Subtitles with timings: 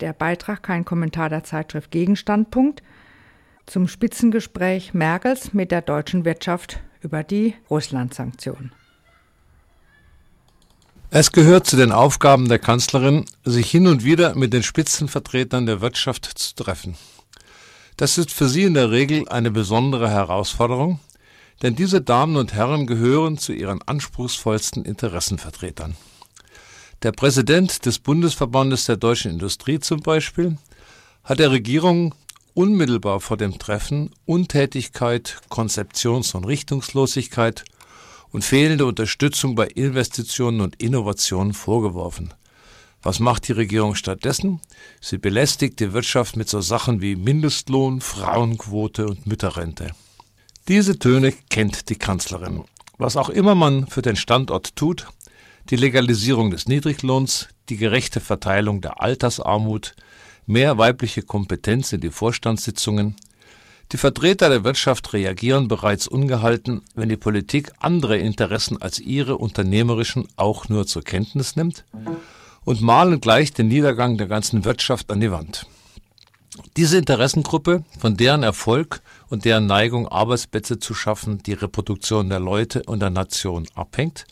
[0.00, 2.82] Der Beitrag kein Kommentar der Zeitschrift Gegenstandpunkt
[3.64, 8.72] zum Spitzengespräch Merkels mit der deutschen Wirtschaft über die Russland-Sanktionen.
[11.10, 15.80] Es gehört zu den Aufgaben der Kanzlerin, sich hin und wieder mit den Spitzenvertretern der
[15.80, 16.96] Wirtschaft zu treffen.
[17.96, 21.00] Das ist für sie in der Regel eine besondere Herausforderung,
[21.62, 25.96] denn diese Damen und Herren gehören zu ihren anspruchsvollsten Interessenvertretern.
[27.02, 30.56] Der Präsident des Bundesverbandes der deutschen Industrie zum Beispiel
[31.24, 32.14] hat der Regierung
[32.54, 37.64] unmittelbar vor dem Treffen Untätigkeit, Konzeptions- und Richtungslosigkeit
[38.30, 42.32] und fehlende Unterstützung bei Investitionen und Innovationen vorgeworfen.
[43.02, 44.62] Was macht die Regierung stattdessen?
[45.02, 49.90] Sie belästigt die Wirtschaft mit so Sachen wie Mindestlohn, Frauenquote und Mütterrente.
[50.66, 52.64] Diese Töne kennt die Kanzlerin.
[52.96, 55.06] Was auch immer man für den Standort tut,
[55.70, 59.94] die Legalisierung des Niedriglohns, die gerechte Verteilung der Altersarmut,
[60.46, 63.16] mehr weibliche Kompetenz in die Vorstandssitzungen,
[63.92, 70.26] die Vertreter der Wirtschaft reagieren bereits ungehalten, wenn die Politik andere Interessen als ihre unternehmerischen
[70.36, 71.84] auch nur zur Kenntnis nimmt
[72.64, 75.66] und malen gleich den Niedergang der ganzen Wirtschaft an die Wand.
[76.76, 82.82] Diese Interessengruppe, von deren Erfolg und deren Neigung, Arbeitsplätze zu schaffen, die Reproduktion der Leute
[82.84, 84.26] und der Nation abhängt,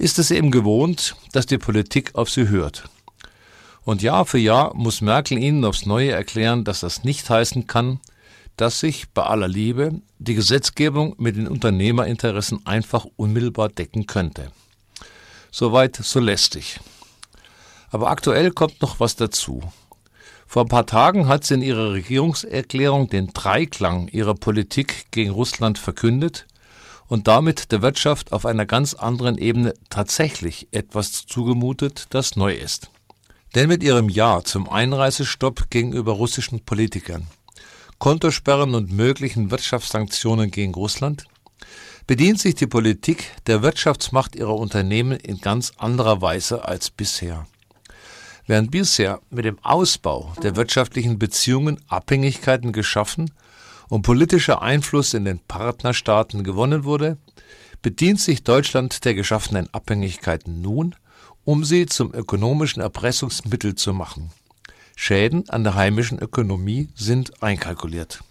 [0.00, 2.84] ist es eben gewohnt, dass die Politik auf sie hört.
[3.82, 8.00] Und Jahr für Jahr muss Merkel ihnen aufs Neue erklären, dass das nicht heißen kann,
[8.56, 14.52] dass sich bei aller Liebe die Gesetzgebung mit den Unternehmerinteressen einfach unmittelbar decken könnte.
[15.50, 16.80] Soweit so lästig.
[17.90, 19.62] Aber aktuell kommt noch was dazu.
[20.46, 25.78] Vor ein paar Tagen hat sie in ihrer Regierungserklärung den Dreiklang ihrer Politik gegen Russland
[25.78, 26.46] verkündet
[27.10, 32.90] und damit der Wirtschaft auf einer ganz anderen Ebene tatsächlich etwas zugemutet, das neu ist.
[33.56, 37.26] Denn mit ihrem Ja zum Einreisestopp gegenüber russischen Politikern,
[37.98, 41.24] Kontosperren und möglichen Wirtschaftssanktionen gegen Russland
[42.06, 47.44] bedient sich die Politik der Wirtschaftsmacht ihrer Unternehmen in ganz anderer Weise als bisher.
[48.46, 53.32] Während bisher mit dem Ausbau der wirtschaftlichen Beziehungen Abhängigkeiten geschaffen
[53.90, 57.18] und politischer Einfluss in den Partnerstaaten gewonnen wurde,
[57.82, 60.94] bedient sich Deutschland der geschaffenen Abhängigkeiten nun,
[61.44, 64.30] um sie zum ökonomischen Erpressungsmittel zu machen.
[64.96, 68.22] Schäden an der heimischen Ökonomie sind einkalkuliert.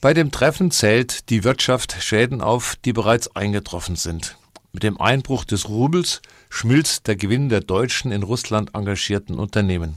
[0.00, 4.36] Bei dem Treffen zählt die Wirtschaft Schäden auf, die bereits eingetroffen sind.
[4.72, 9.96] Mit dem Einbruch des Rubels schmilzt der Gewinn der deutschen in Russland engagierten Unternehmen.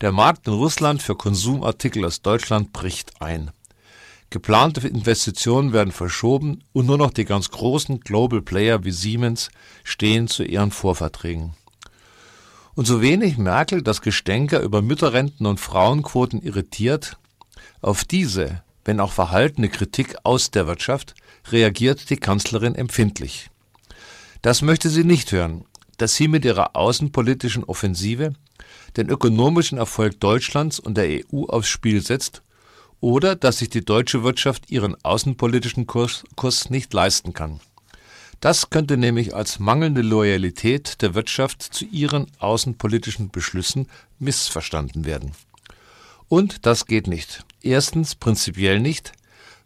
[0.00, 3.50] Der Markt in Russland für Konsumartikel aus Deutschland bricht ein.
[4.30, 9.50] Geplante Investitionen werden verschoben und nur noch die ganz großen Global Player wie Siemens
[9.82, 11.54] stehen zu ihren Vorverträgen.
[12.76, 17.18] Und so wenig Merkel das Gestänker über Mütterrenten und Frauenquoten irritiert,
[17.80, 21.16] auf diese, wenn auch verhaltene Kritik aus der Wirtschaft
[21.50, 23.50] reagiert die Kanzlerin empfindlich.
[24.42, 25.64] Das möchte sie nicht hören,
[25.98, 28.32] dass sie mit ihrer außenpolitischen Offensive
[28.96, 32.42] den ökonomischen Erfolg Deutschlands und der EU aufs Spiel setzt
[33.00, 37.60] oder dass sich die deutsche Wirtschaft ihren außenpolitischen Kurs, Kurs nicht leisten kann.
[38.40, 43.88] Das könnte nämlich als mangelnde Loyalität der Wirtschaft zu ihren außenpolitischen Beschlüssen
[44.18, 45.32] missverstanden werden.
[46.28, 47.44] Und das geht nicht.
[47.62, 49.12] Erstens prinzipiell nicht,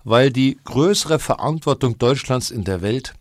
[0.04, 3.14] weil die größere Verantwortung Deutschlands in der Welt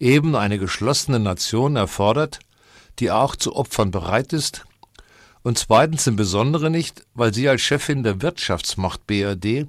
[0.00, 2.40] eben eine geschlossene Nation erfordert,
[2.98, 4.64] die auch zu Opfern bereit ist,
[5.42, 9.66] und zweitens im Besonderen nicht, weil sie als Chefin der Wirtschaftsmacht BRD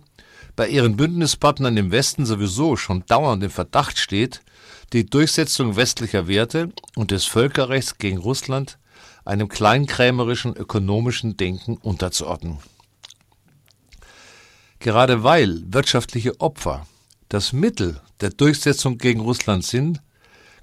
[0.56, 4.42] bei ihren Bündnispartnern im Westen sowieso schon dauernd im Verdacht steht,
[4.92, 8.78] die Durchsetzung westlicher Werte und des Völkerrechts gegen Russland
[9.24, 12.58] einem kleinkrämerischen ökonomischen Denken unterzuordnen.
[14.80, 16.88] Gerade weil wirtschaftliche Opfer
[17.30, 20.02] das Mittel der Durchsetzung gegen Russland sind,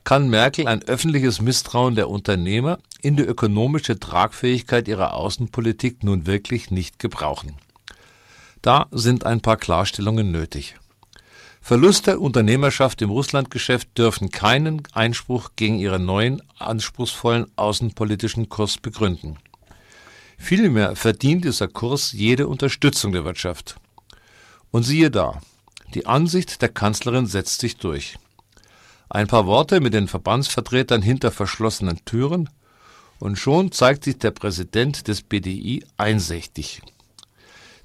[0.07, 6.71] kann Merkel ein öffentliches Misstrauen der Unternehmer in die ökonomische Tragfähigkeit ihrer Außenpolitik nun wirklich
[6.71, 7.57] nicht gebrauchen.
[8.63, 10.77] Da sind ein paar Klarstellungen nötig.
[11.61, 19.39] Verlust der Unternehmerschaft im Russlandgeschäft dürfen keinen Einspruch gegen ihren neuen, anspruchsvollen außenpolitischen Kurs begründen.
[20.39, 23.75] Vielmehr verdient dieser Kurs jede Unterstützung der Wirtschaft.
[24.71, 25.41] Und siehe da,
[25.95, 28.17] die Ansicht der Kanzlerin setzt sich durch.
[29.09, 32.51] Ein paar Worte mit den Verbandsvertretern hinter verschlossenen Türen
[33.19, 36.83] und schon zeigt sich der Präsident des BDI einsichtig.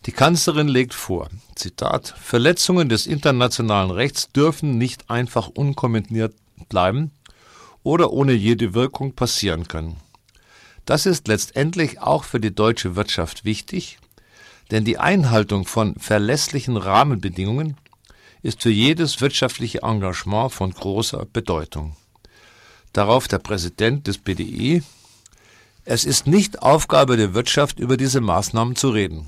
[0.08, 6.34] Die Kanzlerin legt vor, Zitat, Verletzungen des internationalen Rechts dürfen nicht einfach unkommentiert
[6.70, 7.12] bleiben
[7.84, 9.98] oder ohne jede Wirkung passieren können.
[10.86, 14.00] Das ist letztendlich auch für die deutsche Wirtschaft wichtig,
[14.72, 17.78] denn die Einhaltung von verlässlichen Rahmenbedingungen
[18.44, 21.96] ist für jedes wirtschaftliche Engagement von großer Bedeutung.
[22.94, 24.84] Darauf der Präsident des BDI,
[25.86, 29.28] es ist nicht Aufgabe der Wirtschaft, über diese Maßnahmen zu reden.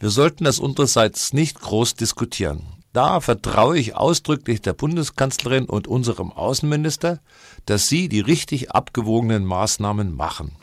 [0.00, 2.62] Wir sollten das unsererseits nicht groß diskutieren.
[2.92, 7.20] Da vertraue ich ausdrücklich der Bundeskanzlerin und unserem Außenminister,
[7.66, 10.56] dass sie die richtig abgewogenen Maßnahmen machen.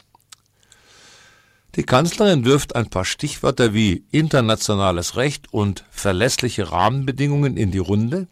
[1.80, 8.28] Die Kanzlerin wirft ein paar Stichwörter wie internationales Recht und verlässliche Rahmenbedingungen in die Runde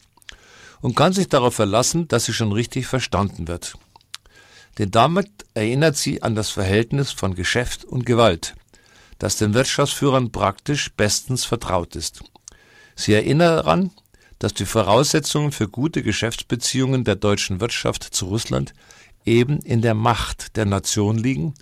[0.82, 3.76] und kann sich darauf verlassen, dass sie schon richtig verstanden wird.
[4.78, 8.54] Denn damit erinnert sie an das Verhältnis von Geschäft und Gewalt,
[9.18, 12.26] das den Wirtschaftsführern praktisch bestens vertraut ist.
[12.98, 13.92] Sie erinnert daran,
[14.40, 18.74] dass die Voraussetzungen für gute Geschäftsbeziehungen der deutschen Wirtschaft zu Russland
[19.24, 21.54] eben in der Macht der Nation liegen,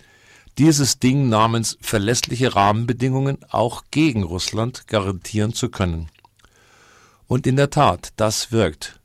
[0.58, 6.08] dieses Ding namens verlässliche Rahmenbedingungen auch gegen Russland garantieren zu können.
[7.26, 9.00] Und in der Tat, das wirkt.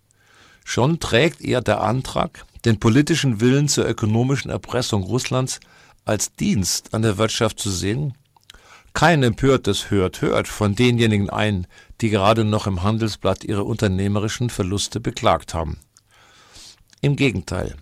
[0.63, 5.59] Schon trägt er der Antrag, den politischen Willen zur ökonomischen Erpressung Russlands
[6.05, 8.13] als Dienst an der Wirtschaft zu sehen,
[8.93, 11.65] kein empörtes Hört, hört von denjenigen ein,
[12.01, 15.77] die gerade noch im Handelsblatt ihre unternehmerischen Verluste beklagt haben.
[17.01, 17.75] Im Gegenteil.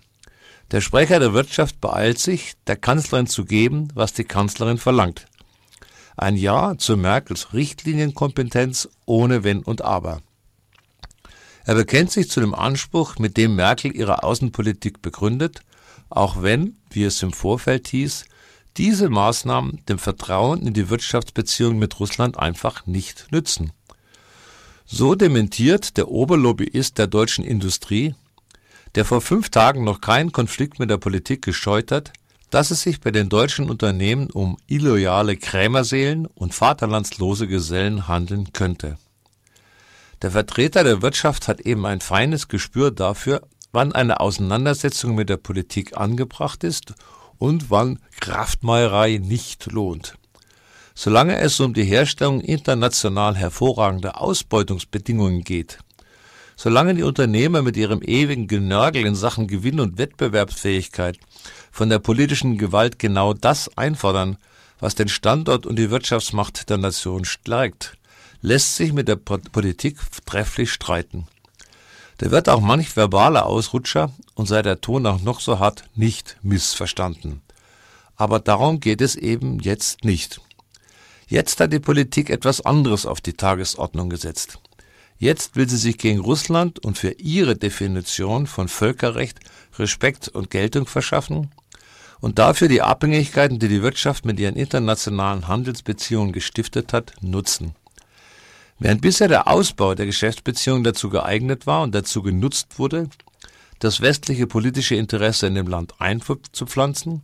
[0.70, 5.26] Der Sprecher der Wirtschaft beeilt sich, der Kanzlerin zu geben, was die Kanzlerin verlangt.
[6.16, 10.20] Ein Ja zu Merkels Richtlinienkompetenz ohne Wenn und Aber.
[11.64, 15.60] Er bekennt sich zu dem Anspruch, mit dem Merkel ihre Außenpolitik begründet,
[16.08, 18.24] auch wenn, wie es im Vorfeld hieß,
[18.76, 23.72] diese Maßnahmen dem Vertrauen in die Wirtschaftsbeziehungen mit Russland einfach nicht nützen.
[24.86, 28.14] So dementiert der Oberlobbyist der deutschen Industrie,
[28.94, 32.12] der vor fünf Tagen noch keinen Konflikt mit der Politik gescheut hat,
[32.50, 38.98] dass es sich bei den deutschen Unternehmen um illoyale Krämerseelen und vaterlandslose Gesellen handeln könnte.
[40.22, 43.42] Der Vertreter der Wirtschaft hat eben ein feines Gespür dafür,
[43.72, 46.94] wann eine Auseinandersetzung mit der Politik angebracht ist
[47.38, 50.14] und wann Kraftmeierei nicht lohnt.
[50.94, 55.78] Solange es um die Herstellung international hervorragender Ausbeutungsbedingungen geht,
[56.62, 61.18] solange die Unternehmer mit ihrem ewigen Genörgel in Sachen Gewinn und Wettbewerbsfähigkeit
[61.72, 64.36] von der politischen Gewalt genau das einfordern,
[64.78, 67.96] was den Standort und die Wirtschaftsmacht der Nation stärkt,
[68.42, 69.96] lässt sich mit der Politik
[70.26, 71.26] trefflich streiten.
[72.18, 76.36] Da wird auch manch verbaler Ausrutscher, und sei der Ton auch noch so hart, nicht
[76.42, 77.40] missverstanden.
[78.16, 80.42] Aber darum geht es eben jetzt nicht.
[81.26, 84.58] Jetzt hat die Politik etwas anderes auf die Tagesordnung gesetzt.
[85.20, 89.38] Jetzt will sie sich gegen Russland und für ihre Definition von Völkerrecht
[89.78, 91.50] Respekt und Geltung verschaffen
[92.20, 97.74] und dafür die Abhängigkeiten, die die Wirtschaft mit ihren internationalen Handelsbeziehungen gestiftet hat, nutzen.
[98.78, 103.10] Während bisher der Ausbau der Geschäftsbeziehungen dazu geeignet war und dazu genutzt wurde,
[103.78, 107.20] das westliche politische Interesse in dem Land einzupflanzen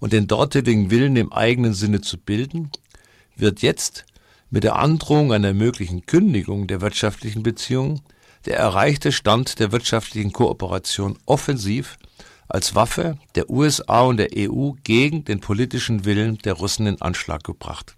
[0.00, 2.72] und den dortigen Willen im eigenen Sinne zu bilden,
[3.36, 4.04] wird jetzt
[4.50, 8.00] mit der Androhung einer möglichen Kündigung der wirtschaftlichen Beziehungen
[8.46, 11.98] der erreichte Stand der wirtschaftlichen Kooperation offensiv
[12.48, 17.44] als Waffe der USA und der EU gegen den politischen Willen der Russen in Anschlag
[17.44, 17.96] gebracht.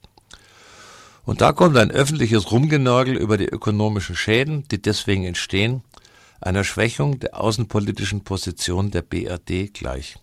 [1.25, 5.83] Und da kommt ein öffentliches Rumgenörgel über die ökonomischen Schäden, die deswegen entstehen,
[6.41, 10.17] einer Schwächung der außenpolitischen Position der BRD gleich.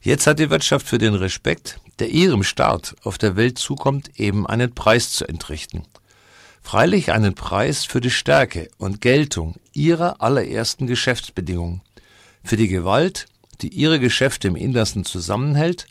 [0.00, 4.44] Jetzt hat die Wirtschaft für den Respekt, der ihrem Staat auf der Welt zukommt, eben
[4.44, 5.84] einen Preis zu entrichten.
[6.60, 11.80] Freilich einen Preis für die Stärke und Geltung ihrer allerersten Geschäftsbedingungen,
[12.42, 13.26] für die Gewalt,
[13.60, 15.86] die ihre Geschäfte im Innersten zusammenhält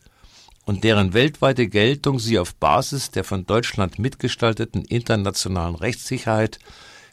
[0.65, 6.59] und deren weltweite Geltung sie auf Basis der von Deutschland mitgestalteten internationalen Rechtssicherheit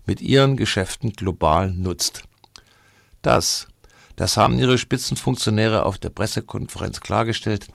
[0.06, 2.24] mit ihren Geschäften global nutzt.
[3.22, 3.68] Das,
[4.16, 7.68] das haben ihre Spitzenfunktionäre auf der Pressekonferenz klargestellt,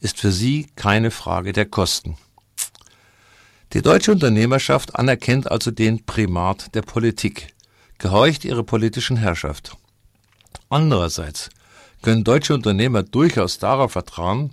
[0.00, 2.16] ist für sie keine Frage der Kosten.
[3.72, 7.54] Die deutsche Unternehmerschaft anerkennt also den Primat der Politik,
[7.98, 9.76] gehorcht ihrer politischen Herrschaft.
[10.68, 11.50] Andererseits
[12.02, 14.52] können deutsche Unternehmer durchaus darauf vertrauen,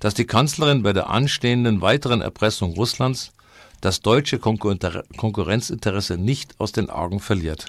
[0.00, 3.32] dass die Kanzlerin bei der anstehenden weiteren Erpressung Russlands
[3.80, 7.66] das deutsche Konkurrenzinteresse nicht aus den Augen verliert.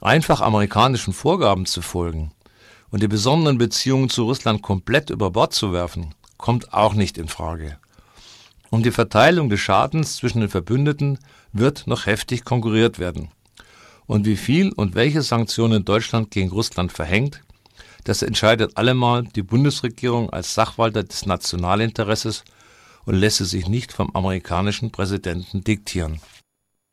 [0.00, 2.32] Einfach amerikanischen Vorgaben zu folgen
[2.90, 7.28] und die besonderen Beziehungen zu Russland komplett über Bord zu werfen, kommt auch nicht in
[7.28, 7.78] Frage.
[8.70, 11.18] Um die Verteilung des Schadens zwischen den Verbündeten
[11.52, 13.28] wird noch heftig konkurriert werden.
[14.06, 17.42] Und wie viel und welche Sanktionen Deutschland gegen Russland verhängt,
[18.06, 22.44] Das entscheidet allemal die Bundesregierung als Sachwalter des Nationalinteresses
[23.04, 26.20] und lässt es sich nicht vom amerikanischen Präsidenten diktieren.